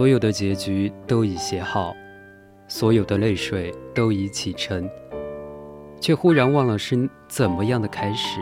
[0.00, 1.94] 所有的结局都已写好，
[2.66, 4.88] 所有的泪水都已启程，
[6.00, 8.40] 却忽然忘了是怎么样的开始。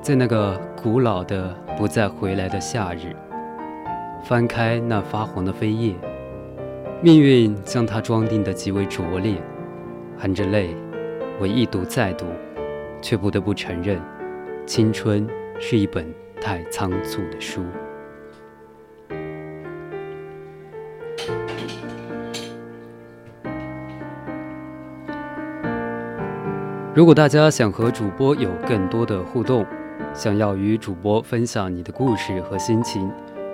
[0.00, 3.16] 在那个古老的不再回来的夏日，
[4.22, 5.96] 翻开那发黄的扉页，
[7.02, 9.42] 命运将它装订得极为拙劣，
[10.16, 10.72] 含着泪，
[11.40, 12.26] 我一读再读，
[13.02, 14.00] 却不得不承认，
[14.66, 15.26] 青春
[15.58, 16.06] 是一本
[16.40, 17.64] 太仓促的书。
[26.92, 29.64] 如果大家想和主播有更多的互动，
[30.12, 33.08] 想要与主播分享你的故事和心情，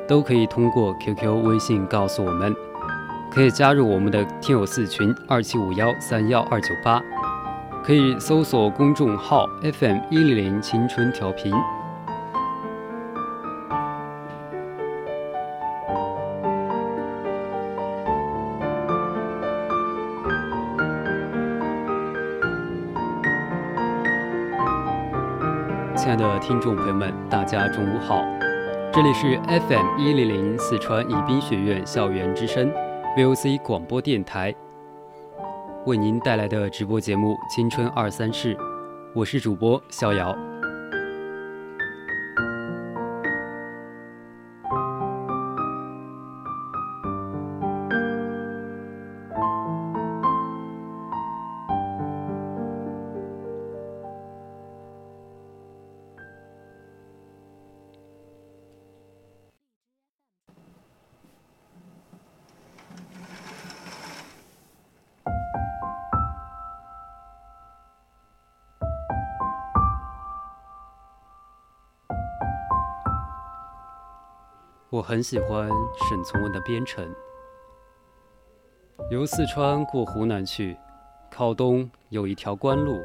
[0.09, 2.55] 都可以通过 QQ、微信告诉我们。
[3.31, 7.03] 可以加入我们的听友四群二七五幺三幺二九八，
[7.85, 11.53] 可以搜索公众号 FM 一零零青春调频。
[26.39, 28.23] 听众朋友们，大家中午好！
[28.93, 32.71] 这里是 FM 一零零四川宜宾学院校园之声
[33.17, 34.55] VOC 广播电台，
[35.87, 38.55] 为您带来的直播节目《青春二三事》，
[39.15, 40.37] 我是主播逍遥。
[75.09, 75.71] 很喜欢
[76.09, 77.09] 沈从文的《边城》。
[79.09, 80.77] 由四川过湖南去，
[81.31, 83.01] 靠东有一条官路，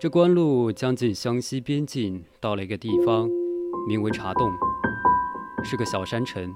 [0.00, 3.30] 这官路将近湘西边境，到了一个地方，
[3.86, 4.50] 名为茶洞，
[5.62, 6.52] 是个小山城。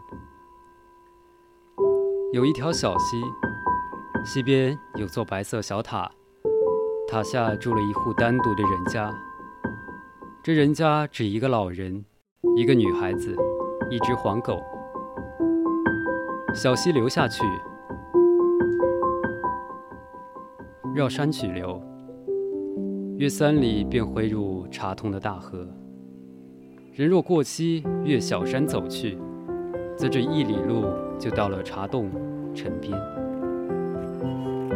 [2.33, 3.23] 有一条小溪，
[4.25, 6.11] 溪边有座白色小塔，
[7.07, 9.15] 塔下住了一户单独的人家。
[10.43, 12.05] 这人家只一个老人，
[12.57, 13.37] 一个女孩子。
[13.91, 14.63] 一只黄狗，
[16.55, 17.43] 小溪流下去，
[20.95, 21.83] 绕山曲流，
[23.17, 25.67] 约三里便汇入茶通的大河。
[26.93, 29.19] 人若过溪，越小山走去，
[29.97, 30.85] 则这一里路
[31.19, 32.13] 就到了茶洞
[32.55, 32.97] 城边。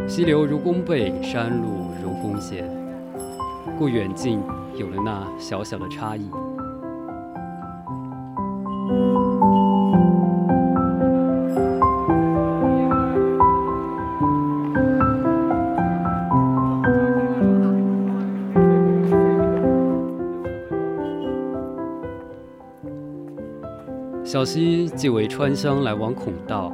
[0.09, 1.69] 溪流如弓背，山路
[2.03, 2.69] 如弓弦，
[3.79, 4.41] 故远近
[4.75, 6.29] 有了那小小的差异。
[24.35, 26.73] 小溪即为川湘来往孔道，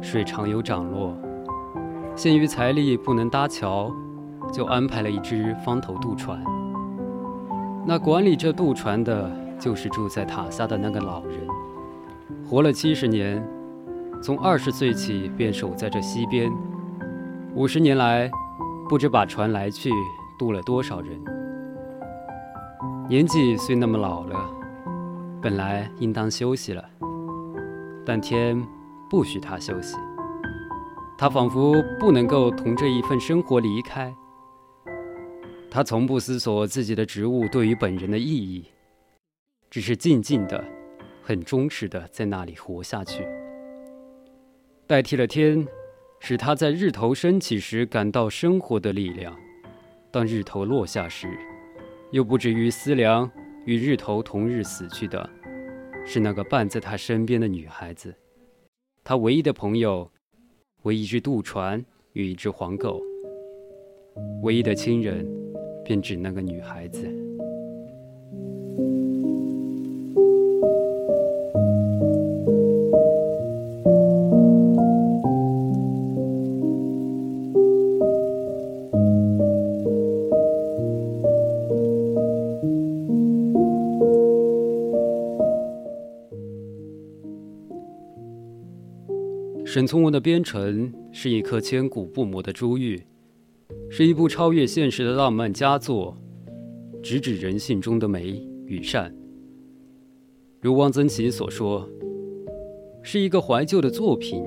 [0.00, 1.14] 水常有涨落。
[2.14, 3.94] 限于财力不能搭桥，
[4.50, 6.42] 就安排了一只方头渡船。
[7.84, 11.38] 那管理这渡船的，就是住在塔下的那个老人，
[12.48, 13.46] 活了七十年，
[14.22, 16.50] 从二十岁起便守在这溪边，
[17.54, 18.30] 五十年来，
[18.88, 19.90] 不知把船来去
[20.38, 21.22] 渡了多少人。
[23.06, 24.55] 年纪虽那么老了。
[25.42, 26.84] 本来应当休息了，
[28.04, 28.60] 但天
[29.08, 29.96] 不许他休息。
[31.18, 34.14] 他仿佛不能够同这一份生活离开。
[35.70, 38.64] 他从不思索自己的职务对于本人的意义，
[39.70, 40.64] 只是静静的、
[41.22, 43.26] 很忠实的在那里活下去，
[44.86, 45.66] 代替了天，
[46.18, 49.34] 使他在日头升起时感到生活的力量；
[50.10, 51.28] 当日头落下时，
[52.10, 53.30] 又不至于思量
[53.66, 55.28] 与日头同日死去的，
[56.06, 58.14] 是那个伴在他身边的女孩子，
[59.02, 60.08] 他唯一的朋友，
[60.82, 63.02] 为一只渡船与一只黄狗，
[64.44, 65.26] 唯一的亲人，
[65.84, 67.25] 便指那个女孩子。
[89.66, 93.02] 沈从文的《边城》是一颗千古不磨的珠玉，
[93.90, 96.16] 是一部超越现实的浪漫佳作，
[97.02, 99.12] 直指人性中的美与善。
[100.60, 101.90] 如汪曾祺所说，
[103.02, 104.40] 是一个怀旧的作品，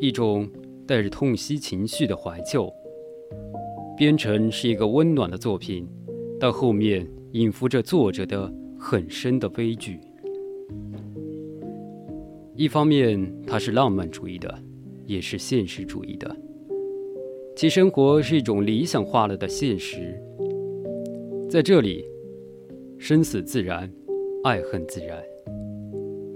[0.00, 0.50] 一种
[0.84, 2.66] 带着痛惜情绪的怀旧。
[3.96, 5.88] 《边城》是一个温暖的作品，
[6.40, 10.00] 但后面隐伏着作者的很深的悲剧。
[12.60, 14.62] 一方面，它是浪漫主义的，
[15.06, 16.36] 也是现实主义的。
[17.56, 20.14] 其生活是一种理想化了的现实。
[21.48, 22.04] 在这里，
[22.98, 23.90] 生死自然，
[24.44, 25.18] 爱恨自然，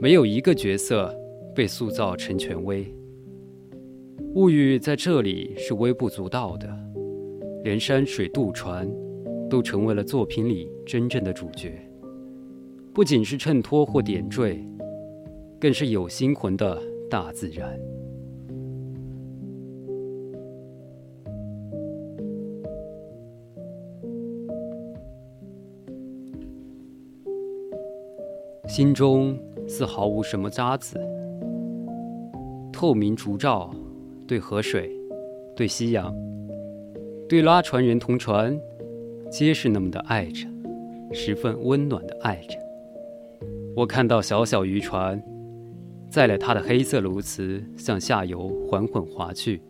[0.00, 1.15] 没有一个角色
[1.55, 2.87] 被塑造成权威。
[4.35, 6.67] 物欲在这里是微不足道的，
[7.65, 8.91] 连山水渡船
[9.50, 11.87] 都成为了作品里真正的主角，
[12.94, 14.67] 不仅是衬托或点缀。
[15.64, 16.78] 更是有心魂的
[17.08, 17.81] 大自然。
[28.69, 31.00] 心中似毫无什么渣子，
[32.70, 33.75] 透明烛照，
[34.26, 34.90] 对河水，
[35.56, 36.14] 对夕阳，
[37.26, 38.55] 对拉船人同船，
[39.31, 40.46] 皆是那么的爱着，
[41.11, 42.58] 十分温暖的爱着。
[43.75, 45.19] 我看到小小渔船。
[46.14, 49.61] 载了他的黑色鸬鹚向下游缓缓划去，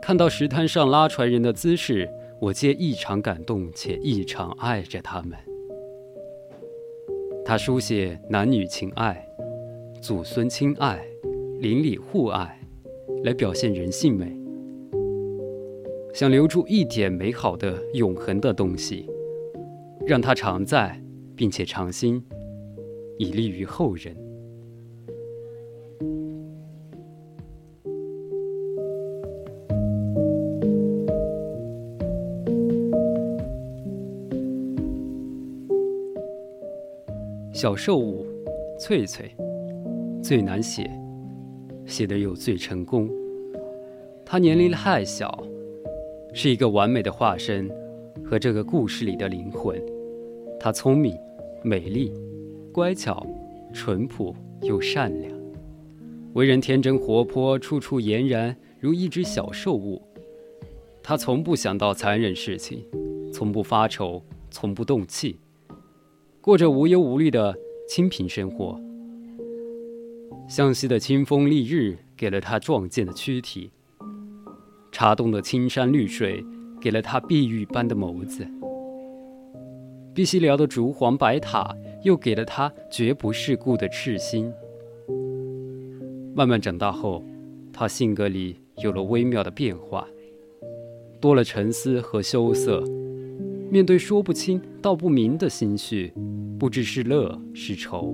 [0.00, 2.08] 看到石滩上拉船人的姿势，
[2.40, 5.36] 我皆异常感动且异常爱着他们。
[7.44, 9.26] 他书写男女情爱、
[10.00, 11.04] 祖孙亲爱、
[11.58, 12.56] 邻里互爱，
[13.24, 14.32] 来表现人性美，
[16.14, 19.10] 想留住一点美好的永恒的东西，
[20.06, 21.02] 让它常在，
[21.34, 22.24] 并且常新，
[23.18, 24.29] 以利于后人。
[37.60, 38.24] 小兽物，
[38.78, 39.30] 翠翠，
[40.22, 40.90] 最难写，
[41.84, 43.06] 写得又最成功。
[44.24, 45.44] 她年龄太小，
[46.32, 47.70] 是一个完美的化身
[48.24, 49.78] 和这个故事里的灵魂。
[50.58, 51.14] 她聪明、
[51.62, 52.14] 美丽、
[52.72, 53.26] 乖巧、
[53.74, 55.30] 淳朴又善良，
[56.32, 60.00] 为人天真活泼，处处俨然如一只小兽物。
[61.02, 62.82] 她从不想到残忍事情，
[63.30, 65.38] 从不发愁，从不动气。
[66.42, 67.54] 过着无忧无虑的
[67.86, 68.80] 清贫生活。
[70.48, 73.70] 向西的清风丽日给了他壮健的躯体，
[74.90, 76.42] 茶洞的青山绿水
[76.80, 78.46] 给了他碧玉般的眸子，
[80.14, 84.50] 碧溪寮的竹黄白塔又给了他绝不世故的赤心。
[86.34, 87.22] 慢慢长大后，
[87.70, 90.08] 他性格里有了微妙的变化，
[91.20, 92.82] 多了沉思和羞涩。
[93.70, 96.12] 面对说不清道不明的心绪，
[96.58, 98.12] 不知是乐是愁。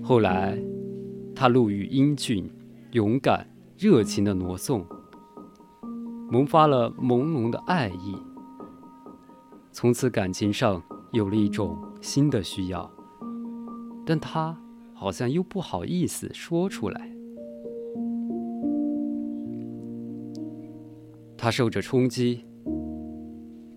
[0.00, 0.56] 后来，
[1.34, 2.48] 他路遇英俊、
[2.92, 3.44] 勇敢、
[3.76, 4.86] 热情的挪送，
[6.30, 8.14] 萌发了朦胧的爱意。
[9.72, 10.80] 从此感情上
[11.12, 12.88] 有了一种新的需要，
[14.06, 14.56] 但他
[14.92, 17.10] 好像又不好意思说出来。
[21.36, 22.44] 他受着冲击。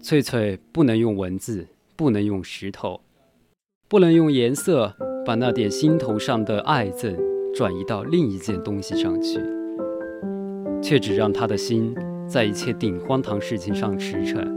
[0.08, 3.02] 翠翠不能用文字，不能用石头，
[3.90, 4.96] 不能用颜色，
[5.26, 7.14] 把那点心头上的爱憎
[7.54, 9.38] 转移到另一件东西上去，
[10.82, 11.94] 却只让他的心
[12.26, 14.48] 在一切顶荒唐事情上驰骋。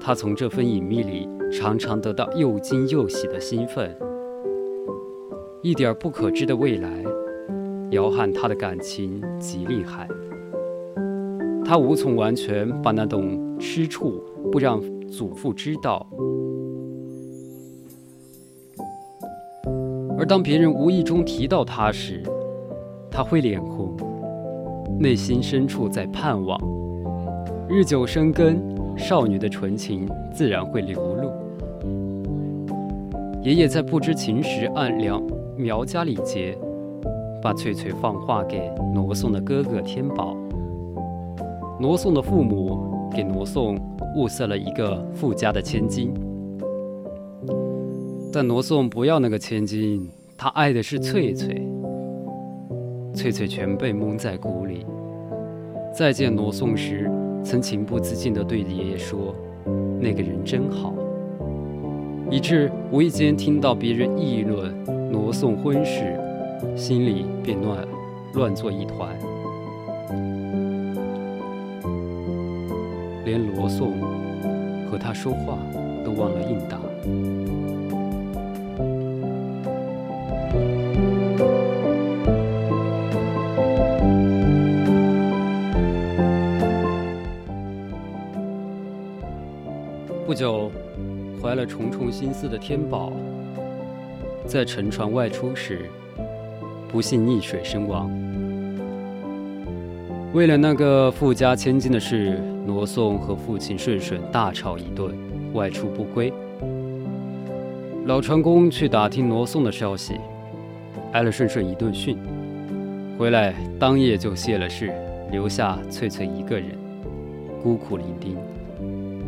[0.00, 3.92] 他从这份隐秘里常常得到又惊又喜的兴奋，
[5.62, 6.88] 一点不可知的未来，
[7.90, 10.06] 摇撼他的感情极厉害。
[11.72, 16.06] 他无从完全把那种吃醋不让祖父知道，
[20.18, 22.22] 而当别人无意中提到他时，
[23.10, 23.96] 他会脸红，
[25.00, 26.60] 内心深处在盼望。
[27.70, 28.60] 日久生根，
[28.94, 31.32] 少女的纯情自然会流露。
[33.42, 35.22] 爷爷在不知情时按两
[35.56, 36.54] 苗家礼节，
[37.40, 40.36] 把翠翠放话给挪送的哥哥天宝。
[41.82, 43.76] 挪送的父母给挪送
[44.14, 46.14] 物色了一个富家的千金，
[48.32, 50.08] 但挪送不要那个千金，
[50.38, 51.68] 他爱的是翠翠。
[53.12, 54.86] 翠翠全被蒙在鼓里。
[55.92, 57.10] 再见挪送时，
[57.42, 59.34] 曾情不自禁地对爷爷说
[60.00, 60.94] ：“那个人真好。”
[62.30, 64.72] 以致无意间听到别人议论
[65.10, 66.16] 挪送婚事，
[66.76, 67.84] 心里便乱
[68.34, 69.18] 乱作一团，
[73.24, 73.92] 连罗宋
[74.90, 75.58] 和他说话
[76.04, 76.78] 都忘了应答。
[90.24, 90.70] 不久，
[91.42, 93.12] 怀了重重心思的天宝，
[94.46, 95.90] 在乘船外出时，
[96.88, 98.10] 不幸溺水身亡。
[100.32, 105.12] 为了那个富家千金的事，罗宋和父亲顺顺大吵一顿，
[105.52, 106.32] 外出不归。
[108.06, 110.14] 老船工去打听罗宋的消息，
[111.12, 112.16] 挨了顺顺一顿训，
[113.18, 114.92] 回来当夜就谢了事，
[115.30, 116.70] 留下翠翠一个人，
[117.62, 118.36] 孤苦伶仃。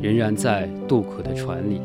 [0.03, 1.81] 仍然在渡口的船里，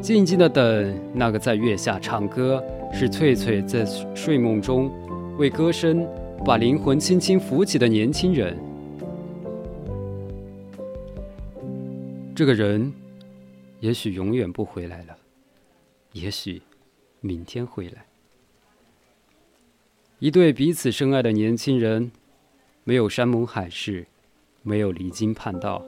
[0.00, 3.84] 静静的等那个在月下唱歌，使翠翠在
[4.14, 4.90] 睡梦中
[5.38, 6.04] 为歌声
[6.44, 8.56] 把灵魂轻轻扶起的年轻人。
[12.34, 12.92] 这个人，
[13.80, 15.16] 也许永远不回来了，
[16.12, 16.62] 也许
[17.20, 18.06] 明天回来。
[20.20, 22.10] 一对彼此深爱的年轻人，
[22.84, 24.06] 没有山盟海誓，
[24.62, 25.84] 没有离经叛道。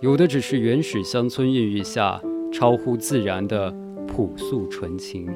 [0.00, 2.20] 有的只是原始乡村孕育下
[2.52, 3.70] 超乎自然的
[4.06, 5.28] 朴素纯情，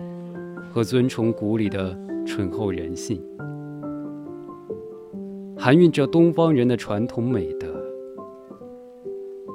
[0.72, 3.20] 和尊崇古礼的醇厚人性，
[5.58, 7.71] 含蕴着东方人的传统美德。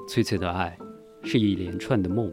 [0.08, 0.76] 翠翠的爱
[1.22, 2.32] 是一连串的梦，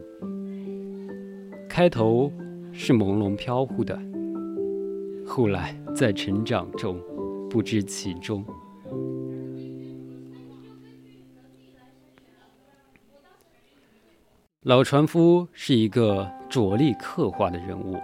[1.67, 2.31] 开头
[2.71, 3.99] 是朦胧飘忽的，
[5.27, 6.97] 后来在成长中
[7.49, 8.45] 不知其中。
[14.61, 17.97] 老船夫是一个着力刻画的人物，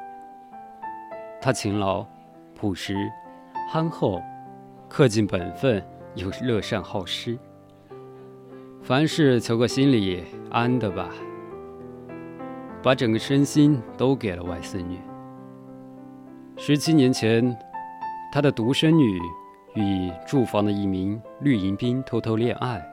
[1.41, 2.05] 他勤劳、
[2.53, 2.93] 朴实、
[3.69, 4.21] 憨厚、
[4.89, 5.81] 恪尽本分，
[6.15, 7.39] 又乐善好施，
[8.91, 11.07] 凡事求个心里安的吧，
[12.83, 14.99] 把整个身心都给了外孙女。
[16.57, 17.57] 十七年前，
[18.33, 19.17] 他的独生女
[19.75, 22.85] 与住房的一名绿营兵偷偷恋爱，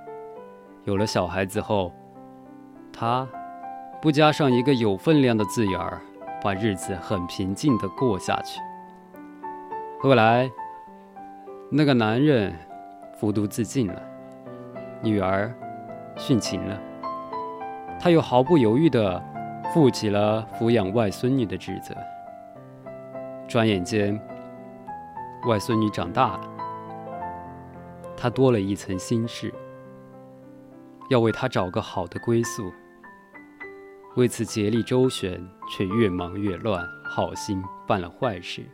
[0.84, 1.92] 有了小孩子后，
[2.92, 3.26] 他。
[4.00, 6.00] 不加上一个有分量的字眼儿，
[6.40, 8.60] 把日子很平静的过下去。
[10.00, 10.48] 后来，
[11.68, 12.54] 那个男人
[13.18, 14.00] 服毒自尽了，
[15.02, 15.52] 女儿
[16.18, 16.78] 殉情了，
[17.98, 19.22] 他又毫不犹豫地
[19.72, 21.94] 负起了抚养外孙女的职责。
[23.46, 24.20] 转眼间，
[25.46, 26.40] 外孙女长大了，
[28.16, 29.54] 他多了一层心事，
[31.08, 32.70] 要为她找个好的归宿。
[34.16, 38.66] 为此竭力周旋，却越忙越乱，好心办了坏事，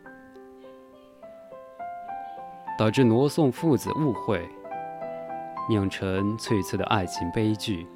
[2.79, 4.49] 导致罗宋父子误会，
[5.69, 7.87] 酿成翠翠的爱情悲剧。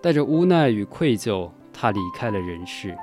[0.00, 2.96] 带着无奈与愧疚，他离开了人世。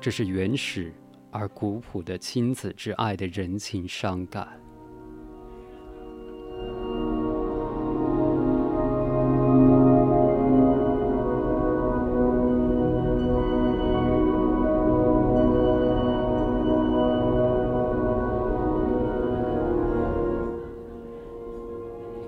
[0.00, 0.92] 这是原始
[1.30, 4.48] 而古朴的亲子之爱的人情伤感。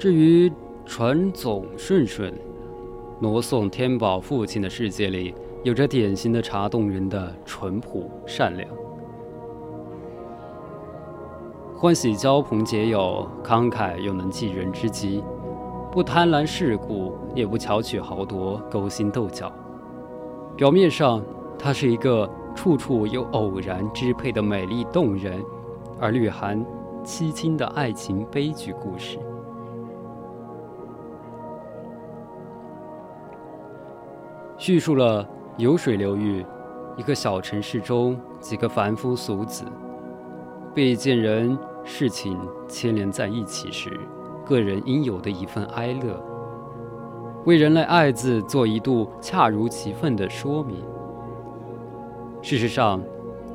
[0.03, 0.53] 至于
[0.85, 2.35] 传总顺顺，
[3.21, 5.33] 挪送天宝父亲的世界里，
[5.63, 8.69] 有着典型的茶洞人的淳朴善良，
[11.77, 15.23] 欢喜交朋结友，慷慨又能济人之急，
[15.93, 19.53] 不贪婪世故，也不巧取豪夺，勾心斗角。
[20.57, 21.23] 表面上，
[21.57, 25.41] 他是一个处处有偶然支配的美丽动人，
[26.01, 26.61] 而略含
[27.05, 29.17] 凄清的爱情悲剧故事。
[34.62, 36.47] 叙述了油水流域
[36.97, 39.64] 一个小城市中几个凡夫俗子
[40.73, 42.38] 被一件人事情
[42.69, 43.90] 牵连在一起时，
[44.47, 46.16] 个人应有的一份哀乐，
[47.45, 50.76] 为人类爱字做一度恰如其分的说明。
[52.40, 53.02] 事实上，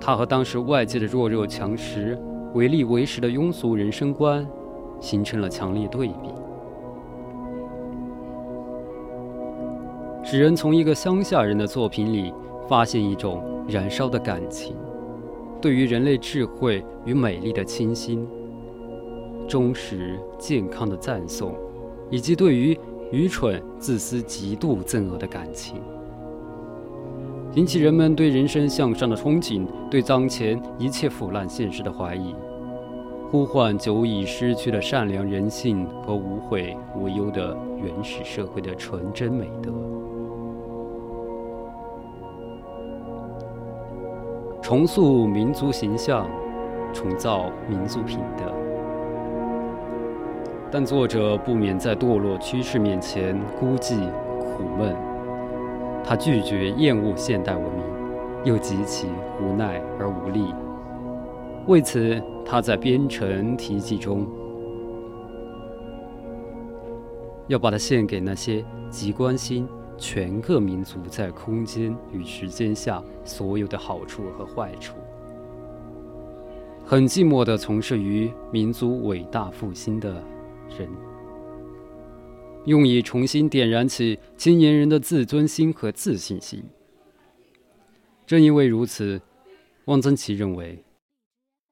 [0.02, 2.22] 他和当时外界的弱肉强食、
[2.54, 4.46] 唯利为实的庸俗人生观
[5.00, 6.34] 形成了强烈对比。
[10.30, 12.34] 使人从一个乡下人的作品里
[12.68, 14.76] 发现一种燃烧的感情，
[15.62, 18.28] 对于人类智慧与美丽的倾心、
[19.48, 21.56] 忠实健康的赞颂，
[22.10, 22.78] 以及对于
[23.10, 25.78] 愚蠢、自私、极度憎恶的感情，
[27.54, 32.36] 引起人们对人生向上的憧憬，对当前一切腐烂现实的怀疑，
[33.32, 39.72] 呼唤久已失去的善良人性和无悔无忧的原始社会的纯真美德。
[44.68, 46.30] 重塑民族形象，
[46.94, 48.54] 重造民族品德。
[50.70, 53.96] 但作者不免在堕落趋势面前孤寂
[54.42, 54.94] 苦闷。
[56.04, 57.82] 他拒绝厌恶现代文明，
[58.44, 59.08] 又极其
[59.42, 60.54] 无奈而无力。
[61.68, 64.28] 为此，他在《编程题记》中，
[67.48, 69.66] 要把它献给那些极关心。
[69.98, 74.96] 全个民族在空间与时间下所有的好处和坏处，
[76.86, 80.24] 很寂寞地从事于民族伟大复兴的
[80.78, 80.88] 人，
[82.66, 86.64] 用以重新点燃起青年人的自尊心和自信心。
[88.28, 89.20] 正因为如此，
[89.86, 90.76] 汪曾祺认为，《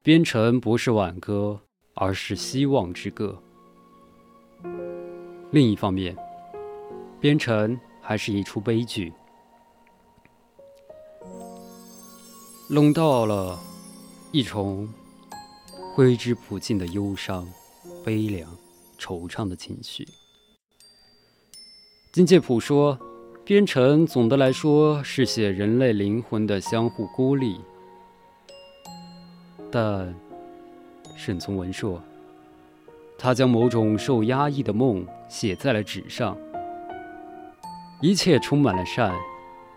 [0.02, 1.60] 边城》不是挽歌，
[1.94, 3.38] 而是希望之歌。
[5.52, 6.16] 另一方面，
[7.20, 7.78] 《边城》。
[8.08, 9.12] 还是一出悲剧，
[12.70, 13.60] 笼到了
[14.32, 14.88] 一重
[15.96, 17.48] 挥之不尽的忧伤、
[18.06, 18.56] 悲凉、
[19.00, 20.08] 惆怅的情绪。
[22.12, 22.96] 金介甫说
[23.44, 27.60] ：“编程总的来说是写人类灵魂的相互孤立。”
[29.72, 30.14] 但
[31.18, 32.00] 沈从文说
[33.18, 36.38] ：“他将某种受压抑的梦写在了纸上。”
[38.06, 39.16] 一切充满了善，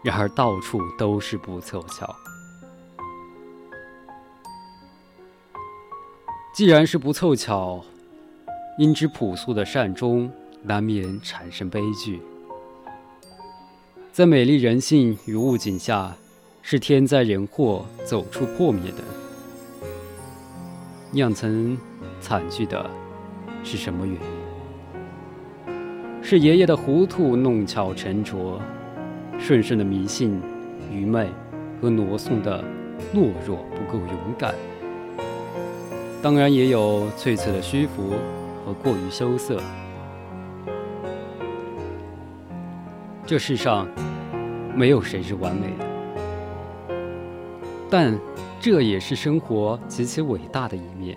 [0.03, 2.15] 然而到处都是不凑巧。
[6.53, 7.83] 既然是不凑巧，
[8.79, 10.31] 因之朴素的善中
[10.63, 12.21] 难免产生悲剧。
[14.13, 16.15] 在美丽人性与物景下，
[16.61, 19.03] 是天灾人祸走出破灭的。
[21.13, 21.79] 酿成
[22.21, 22.91] 惨剧的
[23.65, 24.38] 是什么原因？
[26.31, 28.61] 是爷爷的糊涂弄巧成拙，
[29.39, 30.39] 顺顺的迷信、
[30.93, 31.27] 愚昧
[31.81, 32.63] 和挪送的
[33.15, 34.55] 懦弱不够勇敢。
[36.21, 38.13] 当然也有翠翠的虚浮
[38.63, 39.59] 和过于羞涩。
[43.25, 43.89] 这世上
[44.77, 46.95] 没有谁是完美的，
[47.89, 48.15] 但
[48.61, 51.17] 这也是生活极其伟大的一面。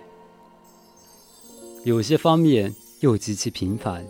[1.84, 4.02] 有些方面又极其平凡。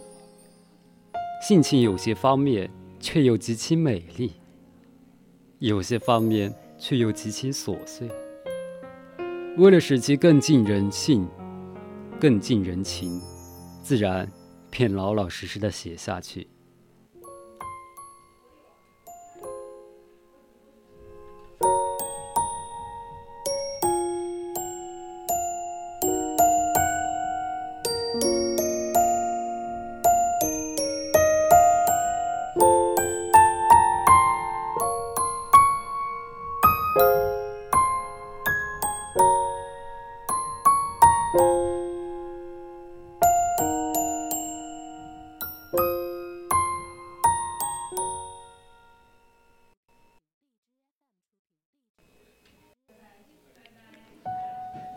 [1.42, 4.32] 性情有些方面却又极其美丽，
[5.58, 8.08] 有些方面却又极其琐碎。
[9.56, 11.26] 为了使其更近人性、
[12.20, 13.20] 更近人情，
[13.82, 14.30] 自然
[14.70, 16.46] 便老老实实的写下去。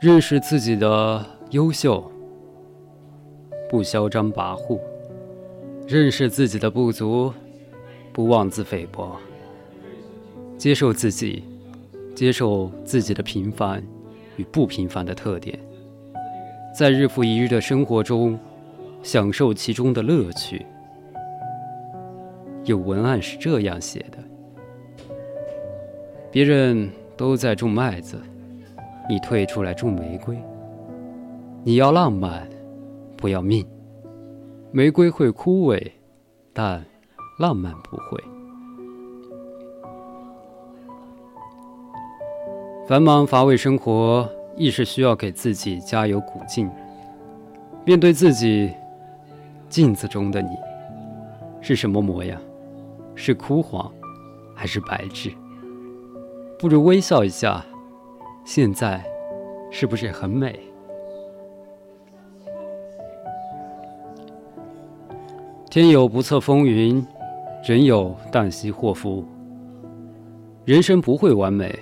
[0.02, 2.12] 认识自己的优秀，
[3.70, 4.80] 不嚣张跋扈；
[5.88, 7.34] 认识自己的不足，
[8.14, 9.18] 不妄自菲薄；
[10.58, 11.44] 接受自己，
[12.14, 13.84] 接受自己的平凡
[14.36, 15.58] 与不平凡的特点，
[16.78, 18.38] 在日复一日的生活中
[19.02, 20.66] 享受其中的乐趣。
[22.66, 24.18] 有文案是这样写的
[26.30, 28.22] 别人都在种麦子
[29.08, 30.38] 你退出来种玫瑰。
[31.64, 32.46] 你要浪漫
[33.16, 33.66] 不要命。
[34.74, 35.82] 玫瑰会枯萎
[36.52, 36.84] 但
[37.40, 38.22] 浪漫不会。
[42.86, 46.70] 繁忙乏味生活亦是需要给自己加油鼓劲。
[47.84, 48.72] 面对自己，
[49.70, 50.50] 镜子中的你，
[51.62, 52.40] 是什么模样？
[53.14, 53.92] 是枯黄，
[54.54, 55.32] 还是白质？
[56.58, 57.64] 不如微笑一下，
[58.44, 59.04] 现在
[59.72, 60.60] 是不是很美？
[65.70, 67.06] 天有不测风云，
[67.64, 69.24] 人有旦夕祸福。
[70.64, 71.78] 人生不会完美，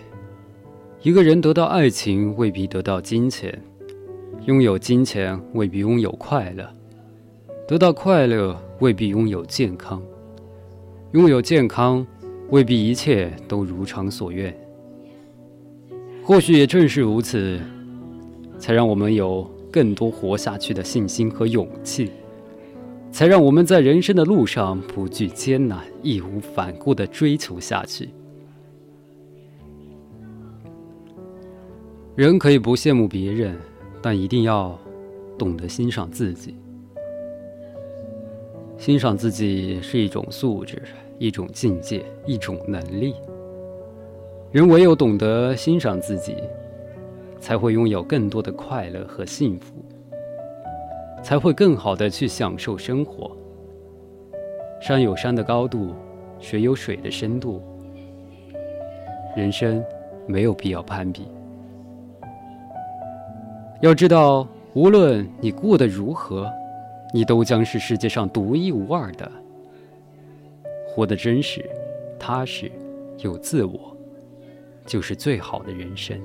[1.04, 3.62] 一个人得到爱情未必得到金钱，
[4.46, 6.66] 拥有金钱未必拥有快乐，
[7.68, 10.02] 得到快乐未必拥有健康，
[11.12, 12.08] 拥有健康
[12.52, 14.58] 未必一切都如偿所愿。
[16.24, 17.60] 或许也正是如此，
[18.58, 22.12] 才让我们有更多活下去的信心和勇气。
[23.12, 28.08] 才让我们在人生的路上不惧艰难，义无反顾地追求下去。
[32.16, 33.58] 人可以不羡慕别人，
[34.00, 34.80] 但一定要
[35.36, 36.56] 懂得欣赏自己。
[38.78, 40.80] 欣赏自己是一种素质，
[41.18, 43.16] 一种境界，一种能力。
[44.52, 46.36] 人唯有懂得欣赏自己，
[47.40, 49.74] 才会拥有更多的快乐和幸福。
[51.24, 53.36] 才会更好的去享受生活。
[54.80, 55.96] 山有山的高度，
[56.40, 57.60] 水有水的深度。
[59.36, 59.84] 人生
[60.28, 61.24] 没有必要攀比。
[63.84, 66.50] 要知道，无论你过得如何，
[67.14, 69.30] 你都将是世界上独一无二的。
[70.88, 71.70] 活得真实、
[72.18, 72.72] 踏实、
[73.18, 73.94] 有自我，
[74.86, 76.18] 就是最好的人生。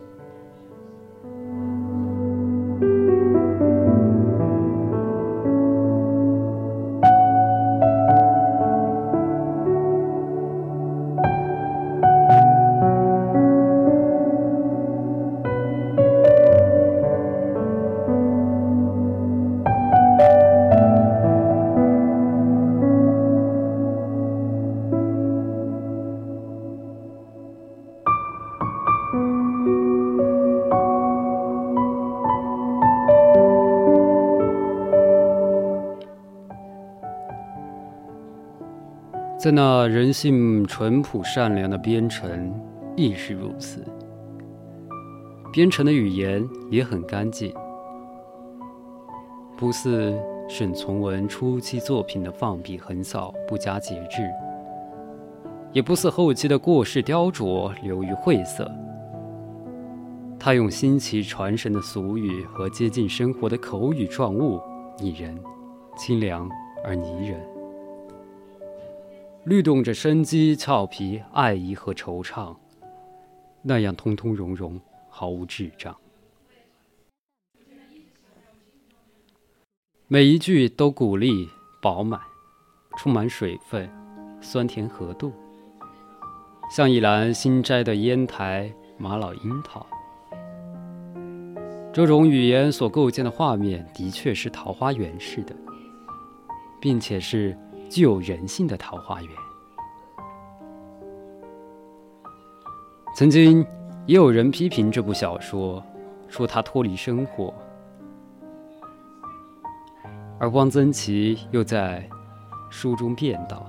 [39.39, 42.53] 在那人性淳朴善良的边城，
[42.97, 43.85] 亦是如此。
[45.53, 47.55] 边城的语言也很干净，
[49.57, 50.13] 不似
[50.49, 54.25] 沈从文初期作品的放笔横扫，不加节制；
[55.73, 58.69] 也不似后期的过世雕琢，流于晦涩。
[60.37, 64.61] 他用新奇传神的俗语和接近生活的口语状物，
[64.99, 65.39] 拟人、
[65.97, 66.51] 清凉
[66.85, 67.58] 而拟人。
[69.49, 72.55] 律动着生机、俏皮、爱意和惆怅，
[73.63, 75.97] 那样通通融融，毫无智障。
[80.07, 81.49] 每一句都鼓励、
[81.81, 82.21] 饱满、
[82.99, 83.91] 充满水分、
[84.43, 85.33] 酸甜合度，
[86.71, 89.87] 像一篮新摘的烟台玛瑙樱桃。
[91.91, 95.57] 这种语言所构建的画面，的确是桃花源似的，
[96.83, 97.57] 并且是。
[97.89, 99.33] 具有人性的桃花源。
[103.15, 103.67] 曾经
[104.07, 105.83] 也有人批评这部小说，
[106.29, 107.53] 说它脱离生活，
[110.39, 112.09] 而汪曾祺又在
[112.71, 113.67] 书中辩道：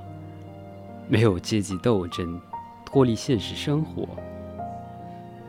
[1.07, 2.39] 没有阶级斗争，
[2.85, 4.07] 脱离现实生活。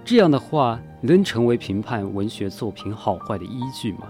[0.03, 4.09] 这样的话，能成为评判文学作品好坏的依据吗？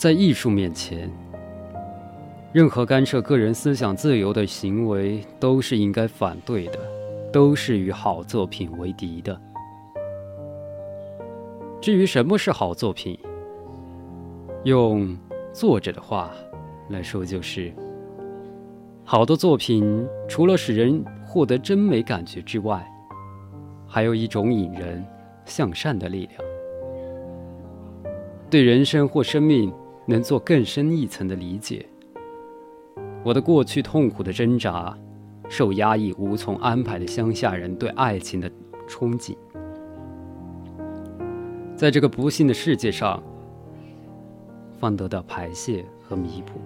[0.00, 1.10] 在艺术面前，
[2.54, 6.78] 任何干涉个人思想自由的行为都是应该反对的，
[7.30, 9.38] 都是与好作品为敌的。
[11.82, 13.18] 至于什么是好作品，
[14.64, 15.14] 用
[15.52, 16.30] 作者的话
[16.88, 17.70] 来说，就是
[19.04, 22.90] 好的作品除了使人获得真美感觉之外，
[23.86, 25.04] 还有一种引人
[25.44, 26.42] 向善的力量，
[28.48, 29.70] 对人生或生命。
[30.10, 31.86] 能做更深一层的理解。
[33.22, 34.98] 我的过去痛苦的挣扎，
[35.48, 38.50] 受压抑无从安排的乡下人对爱情的
[38.88, 39.36] 憧憬，
[41.76, 43.22] 在这个不幸的世界上，
[44.80, 46.60] 方得到排泄和弥补。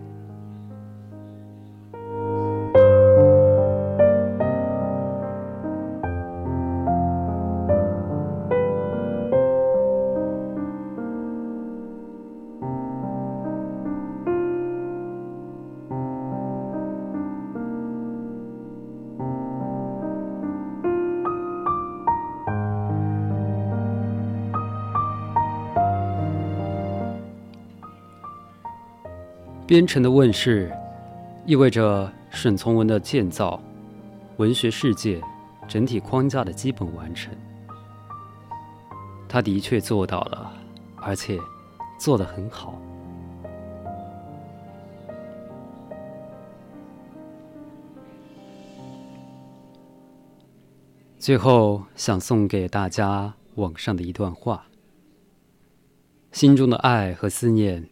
[29.67, 30.71] 编程的问世，
[31.47, 33.59] 意味着沈从文的建造，
[34.37, 35.23] 文学世界
[35.67, 37.35] 整体框架的基本完成。
[39.27, 40.53] 他的确做到了，
[40.97, 41.41] 而且
[41.99, 42.79] 做得很好。
[51.19, 54.67] 最后，想送给大家网上的一段话：
[56.33, 57.89] 心中的爱和思念，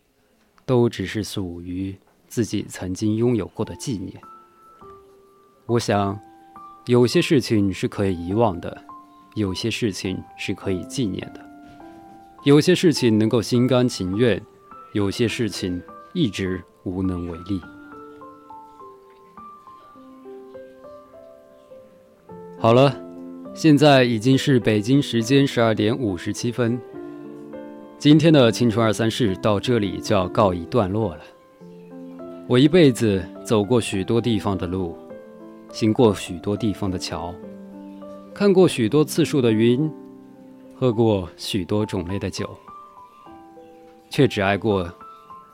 [0.73, 1.95] 都只是属于
[2.29, 4.19] 自己曾经拥有过的纪念。
[5.67, 6.19] 我想，
[6.87, 8.83] 有些事情是可以遗忘的，
[9.35, 11.47] 有些事情是可以纪念的，
[12.45, 14.43] 有些事情能够心甘情愿，
[14.95, 15.79] 有些事情
[16.15, 17.61] 一直无能为力。
[22.59, 22.99] 好了。
[23.55, 26.81] 现在已经是北京时间十二点五十七分。
[28.03, 31.21] 今天的青春二三事到这里就要告一段落了。
[32.49, 34.99] 我一辈子走过许多地方的路，
[35.71, 37.33] 行过许多地方的桥，
[38.35, 39.89] 看过许多次数的云，
[40.75, 42.51] 喝过许多种类的酒，
[44.11, 44.93] 却只爱过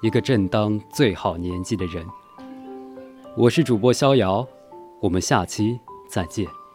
[0.00, 2.02] 一个正当最好年纪的人。
[3.36, 4.48] 我是主播逍遥，
[5.02, 6.46] 我们下期再见。